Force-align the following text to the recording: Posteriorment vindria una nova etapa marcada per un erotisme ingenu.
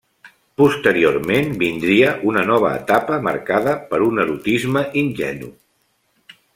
Posteriorment 0.59 1.51
vindria 1.63 2.15
una 2.31 2.43
nova 2.49 2.73
etapa 2.79 3.21
marcada 3.29 3.77
per 3.93 4.03
un 4.09 4.27
erotisme 4.27 4.87
ingenu. 5.05 5.53